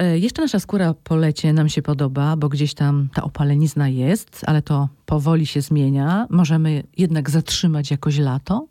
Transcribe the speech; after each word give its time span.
E, 0.00 0.18
jeszcze 0.18 0.42
nasza 0.42 0.60
skóra 0.60 0.94
po 1.04 1.16
lecie 1.16 1.52
nam 1.52 1.68
się 1.68 1.82
podoba, 1.82 2.36
bo 2.36 2.48
gdzieś 2.48 2.74
tam 2.74 3.08
ta 3.14 3.22
opalenizna 3.22 3.88
jest, 3.88 4.42
ale 4.46 4.62
to 4.62 4.88
powoli 5.06 5.46
się 5.46 5.60
zmienia. 5.60 6.26
Możemy 6.30 6.82
jednak 6.96 7.30
zatrzymać 7.30 7.90
jakoś 7.90 8.18
lato? 8.18 8.66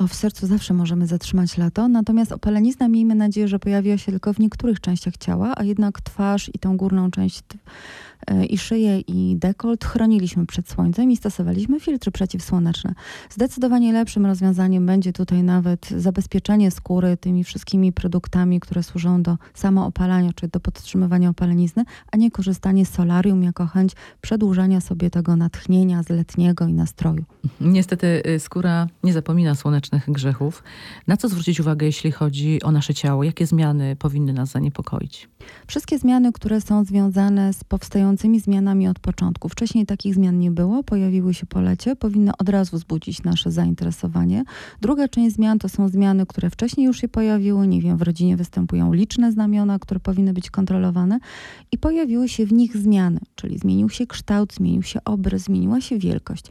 O, 0.00 0.06
w 0.06 0.14
sercu 0.14 0.46
zawsze 0.46 0.74
możemy 0.74 1.06
zatrzymać 1.06 1.58
lato, 1.58 1.88
natomiast 1.88 2.32
opalenizna 2.32 2.88
miejmy 2.88 3.14
nadzieję, 3.14 3.48
że 3.48 3.58
pojawiła 3.58 3.98
się 3.98 4.12
tylko 4.12 4.32
w 4.32 4.38
niektórych 4.38 4.80
częściach 4.80 5.16
ciała, 5.16 5.52
a 5.56 5.64
jednak 5.64 6.00
twarz 6.00 6.50
i 6.54 6.58
tą 6.58 6.76
górną 6.76 7.10
część 7.10 7.42
E, 8.26 8.44
i 8.44 8.58
szyję 8.58 9.00
i 9.00 9.36
dekolt 9.36 9.84
chroniliśmy 9.84 10.46
przed 10.46 10.68
słońcem 10.68 11.10
i 11.10 11.16
stosowaliśmy 11.16 11.80
filtry 11.80 12.12
przeciwsłoneczne. 12.12 12.94
Zdecydowanie 13.30 13.92
lepszym 13.92 14.26
rozwiązaniem 14.26 14.86
będzie 14.86 15.12
tutaj 15.12 15.42
nawet 15.42 15.88
zabezpieczenie 15.96 16.70
skóry 16.70 17.16
tymi 17.16 17.44
wszystkimi 17.44 17.92
produktami, 17.92 18.60
które 18.60 18.82
służą 18.82 19.22
do 19.22 19.36
samoopalania, 19.54 20.32
czy 20.32 20.48
do 20.48 20.60
podtrzymywania 20.60 21.30
opalenizny, 21.30 21.84
a 22.12 22.16
nie 22.16 22.30
korzystanie 22.30 22.86
z 22.86 22.90
solarium 22.90 23.42
jako 23.42 23.66
chęć 23.66 23.92
przedłużania 24.20 24.80
sobie 24.80 25.10
tego 25.10 25.36
natchnienia 25.36 26.02
z 26.02 26.08
letniego 26.08 26.66
i 26.66 26.72
nastroju. 26.72 27.24
Niestety 27.60 28.22
y, 28.26 28.40
skóra 28.40 28.86
nie 29.02 29.12
zapomina 29.12 29.54
grzechów. 30.08 30.62
Na 31.06 31.16
co 31.16 31.28
zwrócić 31.28 31.60
uwagę, 31.60 31.86
jeśli 31.86 32.12
chodzi 32.12 32.62
o 32.62 32.72
nasze 32.72 32.94
ciało? 32.94 33.24
Jakie 33.24 33.46
zmiany 33.46 33.96
powinny 33.96 34.32
nas 34.32 34.50
zaniepokoić? 34.50 35.28
Wszystkie 35.66 35.98
zmiany, 35.98 36.32
które 36.32 36.60
są 36.60 36.84
związane 36.84 37.52
z 37.52 37.64
powstającymi 37.64 38.40
zmianami 38.40 38.88
od 38.88 38.98
początku. 38.98 39.48
Wcześniej 39.48 39.86
takich 39.86 40.14
zmian 40.14 40.38
nie 40.38 40.50
było, 40.50 40.82
pojawiły 40.82 41.34
się 41.34 41.46
po 41.46 41.60
lecie, 41.60 41.96
powinny 41.96 42.32
od 42.38 42.48
razu 42.48 42.76
wzbudzić 42.76 43.22
nasze 43.22 43.50
zainteresowanie. 43.50 44.44
Druga 44.80 45.08
część 45.08 45.36
zmian 45.36 45.58
to 45.58 45.68
są 45.68 45.88
zmiany, 45.88 46.26
które 46.26 46.50
wcześniej 46.50 46.86
już 46.86 47.00
się 47.00 47.08
pojawiły, 47.08 47.66
nie 47.66 47.80
wiem, 47.82 47.96
w 47.96 48.02
rodzinie 48.02 48.36
występują 48.36 48.92
liczne 48.92 49.32
znamiona, 49.32 49.78
które 49.78 50.00
powinny 50.00 50.32
być 50.32 50.50
kontrolowane 50.50 51.18
i 51.72 51.78
pojawiły 51.78 52.28
się 52.28 52.46
w 52.46 52.52
nich 52.52 52.76
zmiany, 52.76 53.20
czyli 53.34 53.58
zmienił 53.58 53.88
się 53.88 54.06
kształt, 54.06 54.54
zmienił 54.54 54.82
się 54.82 55.04
obrys, 55.04 55.42
zmieniła 55.42 55.80
się 55.80 55.98
wielkość. 55.98 56.44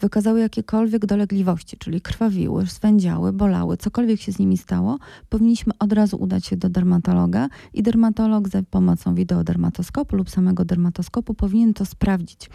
Wykazały 0.00 0.40
jakiekolwiek 0.40 1.06
dolegliwości, 1.06 1.76
czyli 1.78 2.00
krwawiły, 2.00 2.66
swędziały, 2.86 3.32
bolały, 3.32 3.76
cokolwiek 3.76 4.20
się 4.20 4.32
z 4.32 4.38
nimi 4.38 4.58
stało, 4.58 4.98
powinniśmy 5.28 5.72
od 5.78 5.92
razu 5.92 6.16
udać 6.16 6.46
się 6.46 6.56
do 6.56 6.68
dermatologa 6.68 7.48
i 7.74 7.82
dermatolog 7.82 8.48
za 8.48 8.62
pomocą 8.70 9.14
wideodermatoskopu 9.14 10.16
lub 10.16 10.30
samego 10.30 10.64
dermatoskopu 10.64 11.34
powinien 11.34 11.74
to 11.74 11.84
sprawdzić. 11.84 12.50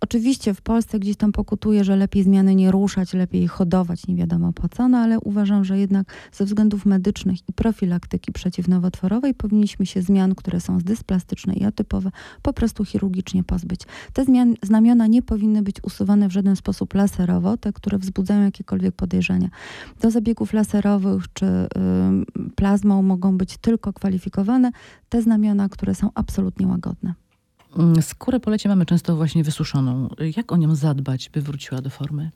Oczywiście 0.00 0.54
w 0.54 0.60
Polsce 0.60 0.98
gdzieś 0.98 1.16
tam 1.16 1.32
pokutuje, 1.32 1.84
że 1.84 1.96
lepiej 1.96 2.22
zmiany 2.22 2.54
nie 2.54 2.70
ruszać, 2.70 3.14
lepiej 3.14 3.46
hodować, 3.46 4.06
nie 4.06 4.14
wiadomo 4.14 4.52
po 4.52 4.68
co, 4.68 4.88
no 4.88 4.98
ale 4.98 5.20
uważam, 5.20 5.64
że 5.64 5.78
jednak 5.78 6.12
ze 6.32 6.44
względów 6.44 6.86
medycznych 6.86 7.48
i 7.48 7.52
profilaktyki 7.52 8.32
przeciwnowotworowej 8.32 9.34
powinniśmy 9.34 9.86
się 9.86 10.02
zmian, 10.02 10.34
które 10.34 10.60
są 10.60 10.78
dysplastyczne 10.78 11.54
i 11.54 11.64
atypowe, 11.64 12.10
po 12.42 12.52
prostu 12.52 12.84
chirurgicznie 12.84 13.44
pozbyć. 13.44 13.80
Te 14.12 14.24
zmian, 14.24 14.54
znamiona 14.62 15.06
nie 15.06 15.22
powinny 15.22 15.62
być 15.62 15.76
usuwane 15.82 16.28
w 16.28 16.32
żaden 16.32 16.56
sposób 16.56 16.94
laserowo, 16.94 17.56
te, 17.56 17.72
które 17.72 17.98
wzbudzają 17.98 18.44
jakiekolwiek 18.44 18.94
podejrzenia. 18.94 19.48
Do 20.00 20.10
zabiegów 20.10 20.52
laserowych 20.52 21.24
czy 21.32 21.46
plazmą 22.56 23.02
mogą 23.02 23.38
być 23.38 23.58
tylko 23.58 23.92
kwalifikowane 23.92 24.70
te 25.08 25.22
znamiona, 25.22 25.68
które 25.68 25.94
są 25.94 26.10
absolutnie 26.14 26.66
łagodne. 26.66 27.14
Mm, 27.76 28.02
skórę 28.02 28.40
po 28.40 28.50
lecie 28.50 28.68
mamy 28.68 28.86
często 28.86 29.16
właśnie 29.16 29.44
wysuszoną. 29.44 30.08
Jak 30.36 30.52
o 30.52 30.56
nią 30.56 30.74
zadbać, 30.74 31.30
by 31.30 31.40
wróciła 31.40 31.80
do 31.80 31.90
formy? 31.90 32.30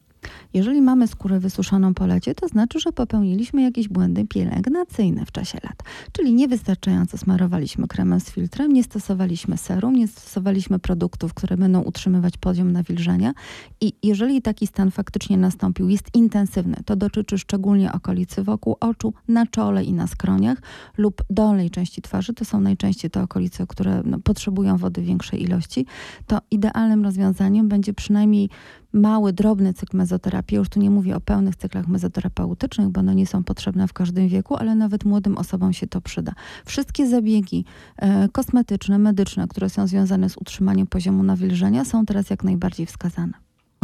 Jeżeli 0.55 0.83
mamy 0.83 1.09
skórę 1.09 1.41
wysuszoną 1.41 1.95
po 1.95 2.06
lecie, 2.06 2.34
to 2.34 2.48
znaczy, 2.48 2.81
że 2.81 2.92
popełniliśmy 2.92 3.62
jakieś 3.62 3.89
błędy 3.89 4.25
pielęgnacyjne 4.25 5.27
w 5.27 5.33
czasie 5.33 5.59
lat. 5.64 5.83
Czyli 6.12 6.34
niewystarczająco 6.34 7.19
smarowaliśmy 7.19 7.89
kremem 7.89 8.20
z 8.20 8.31
filtrem, 8.31 8.73
nie 8.73 8.84
stosowaliśmy 8.84 9.56
serum, 9.59 9.97
nie 9.97 10.09
stosowaliśmy 10.09 10.79
produktów, 10.79 11.34
które 11.34 11.56
będą 11.56 11.83
utrzymywać 11.83 12.37
poziom 12.37 12.73
nawilżenia. 12.73 13.33
I 13.81 13.92
jeżeli 14.03 14.42
taki 14.42 14.67
stan 14.67 14.91
faktycznie 14.91 15.37
nastąpił, 15.39 15.89
jest 15.89 16.14
intensywny, 16.14 16.77
to 16.85 16.96
dotyczy 16.96 17.39
szczególnie 17.39 17.92
okolicy 17.92 18.42
wokół 18.42 18.77
oczu, 18.80 19.14
na 19.29 19.46
czole 19.46 19.85
i 19.85 19.92
na 19.92 20.07
skroniach 20.07 20.58
lub 20.98 21.23
dolnej 21.30 21.70
części 21.70 22.02
twarzy. 22.02 22.35
To 22.35 22.45
są 22.45 22.61
najczęściej 22.61 23.11
te 23.11 23.23
okolice, 23.23 23.67
które 23.67 24.02
no, 24.05 24.19
potrzebują 24.19 24.77
wody 24.77 25.02
w 25.02 25.05
większej 25.05 25.42
ilości. 25.42 25.86
To 26.27 26.39
idealnym 26.51 27.05
rozwiązaniem 27.05 27.69
będzie 27.69 27.95
przynajmniej 27.95 28.51
mały, 28.92 29.33
drobny 29.33 29.75
cykl 29.75 29.97
mezoterapii. 29.97 30.57
Już 30.57 30.69
tu 30.69 30.80
nie 30.80 30.91
mówię 30.91 31.17
o 31.17 31.20
pełnych 31.20 31.57
cyklach 31.57 31.89
mezoterapeutycznych, 31.89 32.89
bo 32.89 33.01
one 33.01 33.14
nie 33.14 33.27
są 33.27 33.45
potrzebne 33.45 33.89
w 33.89 33.92
każdym 33.92 34.29
wieku, 34.29 34.57
ale 34.57 34.75
nawet 34.75 35.05
młodym 35.05 35.39
osobom 35.39 35.73
się 35.73 35.86
to 35.86 36.01
przyda. 36.01 36.33
Wszystkie 36.64 37.08
zabiegi 37.08 37.64
e, 37.97 38.29
kosmetyczne, 38.29 38.98
medyczne, 38.98 39.48
które 39.48 39.70
są 39.70 39.86
związane 39.86 40.29
z 40.29 40.36
utrzymaniem 40.36 40.86
poziomu 40.86 41.23
nawilżenia 41.23 41.85
są 41.85 42.07
teraz 42.07 42.31
jak 42.31 42.45
najbardziej 42.45 42.86
wskazane. 42.86 43.33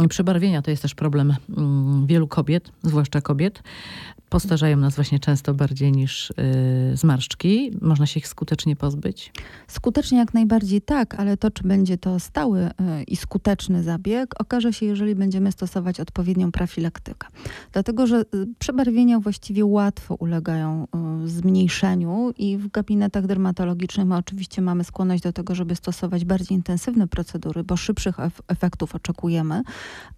Przebarwienia 0.09 0.61
to 0.61 0.71
jest 0.71 0.81
też 0.81 0.95
problem 0.95 1.33
mm, 1.57 2.07
wielu 2.07 2.27
kobiet, 2.27 2.71
zwłaszcza 2.83 3.21
kobiet. 3.21 3.63
Postarzają 4.29 4.77
nas 4.77 4.95
właśnie 4.95 5.19
często 5.19 5.53
bardziej 5.53 5.91
niż 5.91 6.33
yy, 6.89 6.97
zmarszczki. 6.97 7.71
Można 7.81 8.05
się 8.05 8.19
ich 8.19 8.27
skutecznie 8.27 8.75
pozbyć? 8.75 9.33
Skutecznie 9.67 10.17
jak 10.17 10.33
najbardziej 10.33 10.81
tak, 10.81 11.15
ale 11.15 11.37
to, 11.37 11.51
czy 11.51 11.63
będzie 11.63 11.97
to 11.97 12.19
stały 12.19 12.59
yy, 12.59 13.03
i 13.03 13.15
skuteczny 13.15 13.83
zabieg, 13.83 14.41
okaże 14.41 14.73
się, 14.73 14.85
jeżeli 14.85 15.15
będziemy 15.15 15.51
stosować 15.51 15.99
odpowiednią 15.99 16.51
profilaktykę. 16.51 17.27
Dlatego, 17.71 18.07
że 18.07 18.17
yy, 18.17 18.47
przebarwienia 18.59 19.19
właściwie 19.19 19.65
łatwo 19.65 20.15
ulegają 20.15 20.87
y, 21.23 21.29
zmniejszeniu 21.29 22.33
i 22.37 22.57
w 22.57 22.71
gabinetach 22.71 23.27
dermatologicznych 23.27 24.07
my 24.07 24.15
oczywiście 24.15 24.61
mamy 24.61 24.83
skłonność 24.83 25.23
do 25.23 25.33
tego, 25.33 25.55
żeby 25.55 25.75
stosować 25.75 26.25
bardziej 26.25 26.57
intensywne 26.57 27.07
procedury, 27.07 27.63
bo 27.63 27.77
szybszych 27.77 28.17
efektów 28.47 28.95
oczekujemy 28.95 29.63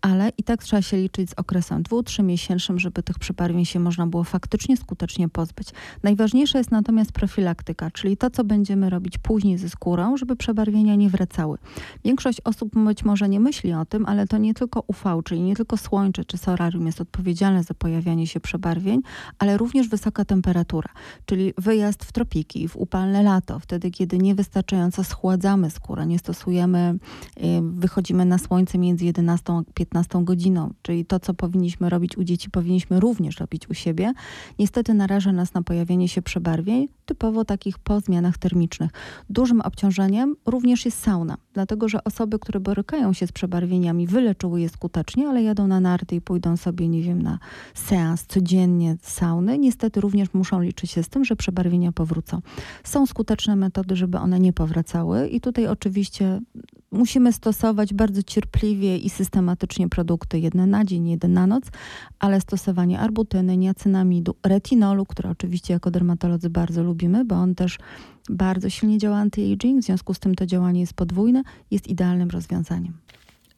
ale 0.01 0.31
i 0.37 0.43
tak 0.43 0.63
trzeba 0.63 0.81
się 0.81 0.97
liczyć 0.97 1.29
z 1.29 1.33
okresem 1.33 1.83
dwu, 1.83 2.03
miesięcznym, 2.23 2.79
żeby 2.79 3.03
tych 3.03 3.19
przebarwień 3.19 3.65
się 3.65 3.79
można 3.79 4.00
było 4.07 4.23
faktycznie 4.23 4.77
skutecznie 4.77 5.29
pozbyć. 5.29 5.67
Najważniejsza 6.03 6.57
jest 6.57 6.71
natomiast 6.71 7.11
profilaktyka, 7.11 7.91
czyli 7.91 8.17
to, 8.17 8.29
co 8.29 8.43
będziemy 8.43 8.89
robić 8.89 9.17
później 9.17 9.57
ze 9.57 9.69
skórą, 9.69 10.17
żeby 10.17 10.35
przebarwienia 10.35 10.95
nie 10.95 11.09
wracały. 11.09 11.57
Większość 12.05 12.41
osób 12.41 12.75
być 12.75 13.03
może 13.03 13.29
nie 13.29 13.39
myśli 13.39 13.73
o 13.73 13.85
tym, 13.85 14.05
ale 14.05 14.27
to 14.27 14.37
nie 14.37 14.53
tylko 14.53 14.83
UV, 14.87 15.21
czyli 15.23 15.41
nie 15.41 15.55
tylko 15.55 15.77
słońce 15.77 16.25
czy 16.25 16.37
solarium 16.37 16.85
jest 16.85 17.01
odpowiedzialne 17.01 17.63
za 17.63 17.73
pojawianie 17.73 18.27
się 18.27 18.39
przebarwień, 18.39 19.01
ale 19.39 19.57
również 19.57 19.87
wysoka 19.87 20.25
temperatura, 20.25 20.89
czyli 21.25 21.53
wyjazd 21.57 22.05
w 22.05 22.11
tropiki, 22.11 22.67
w 22.67 22.75
upalne 22.75 23.23
lato, 23.23 23.59
wtedy 23.59 23.91
kiedy 23.91 24.17
niewystarczająco 24.17 25.03
schładzamy 25.03 25.69
skórę, 25.69 26.05
nie 26.05 26.19
stosujemy, 26.19 26.95
y, 27.37 27.41
wychodzimy 27.61 28.25
na 28.25 28.37
słońce 28.37 28.77
między 28.77 29.05
11 29.05 29.53
15 29.73 30.23
godziną, 30.25 30.73
czyli 30.81 31.05
to, 31.05 31.19
co 31.19 31.33
powinniśmy 31.33 31.89
robić 31.89 32.17
u 32.17 32.23
dzieci, 32.23 32.49
powinniśmy 32.49 32.99
również 32.99 33.39
robić 33.39 33.69
u 33.69 33.73
siebie, 33.73 33.90
niestety 34.59 34.93
naraża 34.93 35.31
nas 35.31 35.53
na 35.53 35.61
pojawienie 35.61 36.07
się 36.07 36.21
przebarwień, 36.21 36.87
typowo 37.05 37.45
takich 37.45 37.79
po 37.79 37.99
zmianach 37.99 38.37
termicznych. 38.37 38.91
Dużym 39.29 39.61
obciążeniem 39.61 40.35
również 40.45 40.85
jest 40.85 40.99
sauna, 40.99 41.37
dlatego 41.53 41.89
że 41.89 42.03
osoby, 42.03 42.39
które 42.39 42.59
borykają 42.59 43.13
się 43.13 43.27
z 43.27 43.31
przebarwieniami, 43.31 44.07
wyleczyły 44.07 44.61
je 44.61 44.69
skutecznie, 44.69 45.27
ale 45.27 45.43
jadą 45.43 45.67
na 45.67 45.79
narty 45.79 46.15
i 46.15 46.21
pójdą 46.21 46.57
sobie, 46.57 46.87
nie 46.87 47.01
wiem, 47.01 47.21
na 47.21 47.39
seans 47.73 48.25
codziennie 48.25 48.97
sauny, 49.01 49.57
niestety 49.57 50.01
również 50.01 50.33
muszą 50.33 50.61
liczyć 50.61 50.91
się 50.91 51.03
z 51.03 51.09
tym, 51.09 51.25
że 51.25 51.35
przebarwienia 51.35 51.91
powrócą. 51.91 52.41
Są 52.83 53.05
skuteczne 53.05 53.55
metody, 53.55 53.95
żeby 53.95 54.17
one 54.17 54.39
nie 54.39 54.53
powracały 54.53 55.27
i 55.27 55.41
tutaj 55.41 55.67
oczywiście 55.67 56.41
musimy 56.91 57.33
stosować 57.33 57.93
bardzo 57.93 58.23
cierpliwie 58.23 58.97
i 58.97 59.09
systematycznie 59.09 59.89
produkty 59.89 60.39
jedne 60.39 60.67
na 60.67 60.85
dzień, 60.85 61.09
jeden 61.09 61.33
na 61.33 61.47
noc, 61.47 61.63
ale 62.19 62.41
stosowanie 62.41 62.99
arbutyny, 62.99 63.57
niacynamidu, 63.57 64.35
retinolu, 64.43 65.05
które 65.05 65.29
oczywiście 65.29 65.73
jako 65.73 65.91
dermatolodzy 65.91 66.49
bardzo 66.49 66.83
lubimy, 66.83 67.25
bo 67.25 67.35
on 67.35 67.55
też 67.55 67.77
bardzo 68.29 68.69
silnie 68.69 68.97
działa 68.97 69.17
anti-aging, 69.17 69.81
w 69.81 69.85
związku 69.85 70.13
z 70.13 70.19
tym 70.19 70.35
to 70.35 70.45
działanie 70.45 70.79
jest 70.79 70.93
podwójne, 70.93 71.43
jest 71.71 71.87
idealnym 71.87 72.29
rozwiązaniem. 72.29 72.93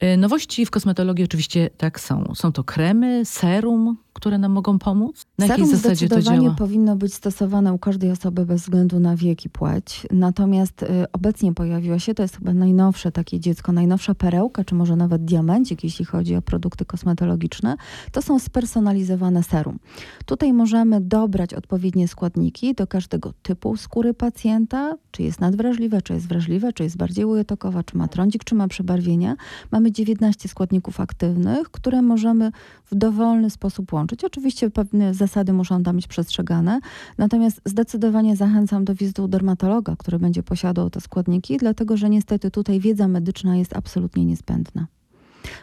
Y, 0.04 0.18
nowości 0.18 0.66
w 0.66 0.72
kosmetologii 0.72 1.26
oczywiście 1.26 1.70
tak 1.78 2.00
są. 2.00 2.36
Są 2.36 2.52
to 2.52 2.64
kremy, 2.64 3.26
serum, 3.26 3.98
które 4.14 4.38
nam 4.38 4.52
mogą 4.52 4.80
pomóc? 4.80 5.26
Na 5.38 5.46
jakiej 5.46 5.66
Serum 5.66 5.82
zasadzie 5.82 6.10
to 6.10 6.22
działa? 6.22 6.56
powinno 6.56 6.96
być 6.96 7.14
stosowane 7.14 7.74
u 7.74 7.80
każdej 7.80 8.12
osoby 8.12 8.46
bez 8.46 8.62
względu 8.62 9.00
na 9.00 9.16
wiek 9.16 9.46
i 9.46 9.50
płeć. 9.50 10.08
Natomiast 10.12 10.84
y, 10.84 10.88
obecnie 11.12 11.54
pojawiło 11.54 12.00
się, 12.00 12.14
to 12.14 12.24
jest 12.24 12.38
chyba 12.38 12.54
najnowsze 12.54 13.12
takie 13.12 13.40
dziecko, 13.40 13.72
najnowsza 13.72 14.16
perełka, 14.16 14.64
czy 14.64 14.76
może 14.76 14.96
nawet 14.96 15.26
diamencik, 15.26 15.84
jeśli 15.84 16.06
chodzi 16.06 16.36
o 16.36 16.42
produkty 16.42 16.86
kosmetologiczne. 16.86 17.76
To 18.12 18.22
są 18.22 18.40
spersonalizowane 18.40 19.44
serum. 19.44 19.80
Tutaj 20.26 20.54
możemy 20.54 21.02
dobrać 21.02 21.54
odpowiednie 21.54 22.08
składniki 22.08 22.76
do 22.76 22.88
każdego 22.88 23.34
typu 23.42 23.78
skóry 23.78 24.14
pacjenta, 24.14 24.98
czy 25.12 25.24
jest 25.24 25.40
nadwrażliwe, 25.40 26.02
czy 26.02 26.14
jest 26.14 26.28
wrażliwe, 26.28 26.74
czy 26.74 26.84
jest 26.84 26.98
bardziej 26.98 27.26
ujetokowa, 27.26 27.84
czy 27.84 27.98
ma 27.98 28.08
trądzik, 28.08 28.44
czy 28.44 28.56
ma 28.56 28.68
przebarwienia. 28.68 29.36
Mamy 29.72 29.92
19 29.92 30.50
składników 30.50 31.00
aktywnych, 31.00 31.72
które 31.72 32.02
możemy 32.02 32.52
w 32.86 32.96
dowolny 32.96 33.50
sposób 33.50 33.94
łączyć 33.94 34.03
włączyć. 34.04 34.24
Oczywiście 34.24 34.70
pewne 34.70 35.14
zasady 35.14 35.54
muszą 35.54 35.84
tam 35.84 35.96
być 35.96 36.08
przestrzegane, 36.08 36.80
natomiast 37.18 37.62
zdecydowanie 37.66 38.36
zachęcam 38.36 38.86
do 38.86 38.96
wizyty 38.96 39.22
u 39.22 39.28
dermatologa, 39.28 39.96
który 39.96 40.20
będzie 40.20 40.44
posiadał 40.44 40.90
te 40.90 41.02
składniki, 41.02 41.58
dlatego 41.58 41.98
że 41.98 42.10
niestety 42.10 42.52
tutaj 42.52 42.80
wiedza 42.80 43.08
medyczna 43.08 43.58
jest 43.58 43.76
absolutnie 43.76 44.26
niezbędna. 44.26 44.88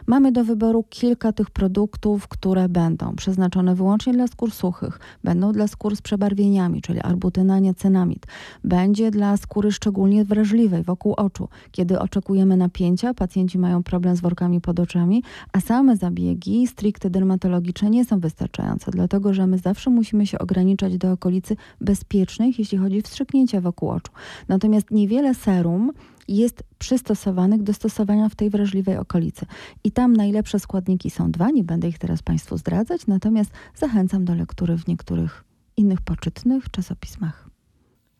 Mamy 0.07 0.31
do 0.31 0.43
wyboru 0.43 0.83
kilka 0.89 1.31
tych 1.31 1.49
produktów, 1.49 2.27
które 2.27 2.69
będą 2.69 3.15
przeznaczone 3.15 3.75
wyłącznie 3.75 4.13
dla 4.13 4.27
skór 4.27 4.51
suchych, 4.51 4.99
będą 5.23 5.51
dla 5.51 5.67
skór 5.67 5.95
z 5.95 6.01
przebarwieniami, 6.01 6.81
czyli 6.81 6.99
arbutyna, 6.99 7.59
niacenamid. 7.59 8.27
Będzie 8.63 9.11
dla 9.11 9.37
skóry 9.37 9.71
szczególnie 9.71 10.25
wrażliwej 10.25 10.83
wokół 10.83 11.13
oczu. 11.13 11.47
Kiedy 11.71 11.99
oczekujemy 11.99 12.57
napięcia, 12.57 13.13
pacjenci 13.13 13.57
mają 13.57 13.83
problem 13.83 14.15
z 14.15 14.21
workami 14.21 14.61
pod 14.61 14.79
oczami, 14.79 15.23
a 15.53 15.61
same 15.61 15.97
zabiegi 15.97 16.67
stricte 16.67 17.09
dermatologiczne 17.09 17.89
nie 17.89 18.05
są 18.05 18.19
wystarczające, 18.19 18.91
dlatego 18.91 19.33
że 19.33 19.47
my 19.47 19.57
zawsze 19.57 19.89
musimy 19.89 20.27
się 20.27 20.39
ograniczać 20.39 20.97
do 20.97 21.11
okolicy 21.11 21.55
bezpiecznych, 21.81 22.59
jeśli 22.59 22.77
chodzi 22.77 22.99
o 22.99 23.01
wstrzyknięcia 23.01 23.61
wokół 23.61 23.89
oczu. 23.89 24.11
Natomiast 24.47 24.91
niewiele 24.91 25.35
serum 25.35 25.91
jest 26.37 26.63
przystosowanych 26.77 27.63
do 27.63 27.73
stosowania 27.73 28.29
w 28.29 28.35
tej 28.35 28.49
wrażliwej 28.49 28.97
okolicy. 28.97 29.45
I 29.83 29.91
tam 29.91 30.15
najlepsze 30.15 30.59
składniki 30.59 31.09
są 31.09 31.31
dwa, 31.31 31.49
nie 31.49 31.63
będę 31.63 31.87
ich 31.87 31.99
teraz 31.99 32.21
Państwu 32.21 32.57
zdradzać, 32.57 33.07
natomiast 33.07 33.51
zachęcam 33.75 34.25
do 34.25 34.35
lektury 34.35 34.77
w 34.77 34.87
niektórych 34.87 35.43
innych 35.77 36.01
poczytnych 36.01 36.71
czasopismach. 36.71 37.49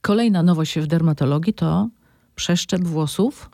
Kolejna 0.01 0.43
nowość 0.43 0.79
w 0.79 0.87
dermatologii 0.87 1.53
to 1.53 1.89
przeszczep 2.35 2.83
włosów. 2.83 3.49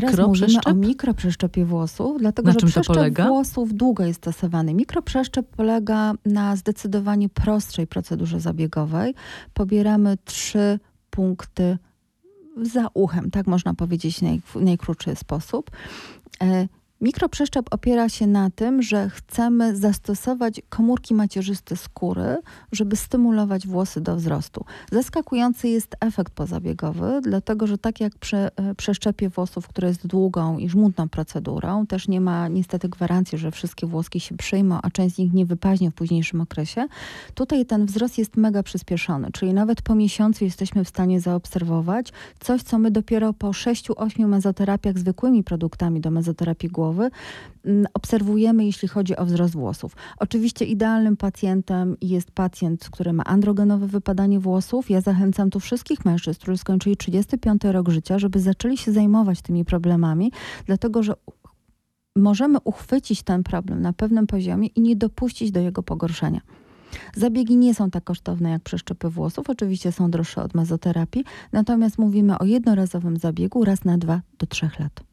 Teraz 0.00 0.18
mówimy 0.18 0.58
o 0.66 0.74
mikroprzeszczepie 0.74 1.64
włosów, 1.64 2.18
dlatego 2.18 2.48
na 2.48 2.58
że 2.60 2.66
przeszczep 2.66 3.20
włosów 3.26 3.74
długo 3.74 4.04
jest 4.04 4.18
stosowany. 4.18 4.74
Mikroprzeszczep 4.74 5.46
polega 5.46 6.12
na 6.26 6.56
zdecydowanie 6.56 7.28
prostszej 7.28 7.86
procedurze 7.86 8.40
zabiegowej. 8.40 9.14
Pobieramy 9.54 10.16
trzy 10.24 10.78
punkty 11.10 11.78
za 12.62 12.88
uchem, 12.94 13.30
tak 13.30 13.46
można 13.46 13.74
powiedzieć 13.74 14.20
w 14.44 14.56
najkrótszy 14.56 15.16
sposób. 15.16 15.70
Mikroprzeszczep 17.00 17.66
opiera 17.70 18.08
się 18.08 18.26
na 18.26 18.50
tym, 18.50 18.82
że 18.82 19.10
chcemy 19.10 19.76
zastosować 19.76 20.60
komórki 20.68 21.14
macierzyste 21.14 21.76
skóry, 21.76 22.36
żeby 22.72 22.96
stymulować 22.96 23.66
włosy 23.66 24.00
do 24.00 24.16
wzrostu. 24.16 24.64
Zaskakujący 24.92 25.68
jest 25.68 25.96
efekt 26.00 26.32
pozabiegowy, 26.32 27.20
dlatego 27.22 27.66
że 27.66 27.78
tak 27.78 28.00
jak 28.00 28.18
przy 28.18 28.36
e, 28.36 28.50
przeszczepie 28.76 29.28
włosów, 29.28 29.68
które 29.68 29.88
jest 29.88 30.06
długą 30.06 30.58
i 30.58 30.68
żmudną 30.68 31.08
procedurą, 31.08 31.86
też 31.86 32.08
nie 32.08 32.20
ma 32.20 32.48
niestety 32.48 32.88
gwarancji, 32.88 33.38
że 33.38 33.50
wszystkie 33.50 33.86
włoski 33.86 34.20
się 34.20 34.36
przyjmą, 34.36 34.78
a 34.82 34.90
część 34.90 35.14
z 35.14 35.18
nich 35.18 35.32
nie 35.32 35.46
wypaźnie 35.46 35.90
w 35.90 35.94
późniejszym 35.94 36.40
okresie. 36.40 36.86
Tutaj 37.34 37.66
ten 37.66 37.86
wzrost 37.86 38.18
jest 38.18 38.36
mega 38.36 38.62
przyspieszony, 38.62 39.28
czyli 39.32 39.54
nawet 39.54 39.82
po 39.82 39.94
miesiącu 39.94 40.44
jesteśmy 40.44 40.84
w 40.84 40.88
stanie 40.88 41.20
zaobserwować 41.20 42.12
coś, 42.40 42.62
co 42.62 42.78
my 42.78 42.90
dopiero 42.90 43.32
po 43.32 43.48
6-8 43.48 44.26
mezoterapiach 44.26 44.98
zwykłymi 44.98 45.44
produktami 45.44 46.00
do 46.00 46.10
mezoterapii 46.10 46.68
głowy 46.68 46.87
głowy 46.88 47.10
mm, 47.64 47.86
obserwujemy, 47.94 48.64
jeśli 48.64 48.88
chodzi 48.88 49.16
o 49.16 49.24
wzrost 49.24 49.54
włosów. 49.54 49.96
Oczywiście 50.18 50.64
idealnym 50.64 51.16
pacjentem 51.16 51.96
jest 52.02 52.30
pacjent, 52.30 52.88
który 52.90 53.12
ma 53.12 53.24
androgenowe 53.24 53.86
wypadanie 53.86 54.40
włosów. 54.40 54.90
Ja 54.90 55.00
zachęcam 55.00 55.50
tu 55.50 55.60
wszystkich 55.60 56.04
mężczyzn, 56.04 56.40
którzy 56.40 56.58
skończyli 56.58 56.96
35 56.96 57.64
rok 57.64 57.88
życia, 57.88 58.18
żeby 58.18 58.40
zaczęli 58.40 58.76
się 58.76 58.92
zajmować 58.92 59.42
tymi 59.42 59.64
problemami, 59.64 60.32
dlatego 60.66 61.02
że 61.02 61.14
możemy 62.16 62.58
uchwycić 62.64 63.22
ten 63.22 63.42
problem 63.42 63.82
na 63.82 63.92
pewnym 63.92 64.26
poziomie 64.26 64.68
i 64.68 64.80
nie 64.80 64.96
dopuścić 64.96 65.50
do 65.50 65.60
jego 65.60 65.82
pogorszenia. 65.82 66.40
Zabiegi 67.14 67.56
nie 67.56 67.74
są 67.74 67.90
tak 67.90 68.04
kosztowne 68.04 68.50
jak 68.50 68.62
przeszczepy 68.62 69.10
włosów, 69.10 69.50
oczywiście 69.50 69.92
są 69.92 70.10
droższe 70.10 70.42
od 70.42 70.54
mezoterapii, 70.54 71.24
natomiast 71.52 71.98
mówimy 71.98 72.38
o 72.38 72.44
jednorazowym 72.44 73.16
zabiegu 73.16 73.64
raz 73.64 73.84
na 73.84 73.98
dwa 73.98 74.20
do 74.38 74.46
trzech 74.46 74.78
lat. 74.80 75.08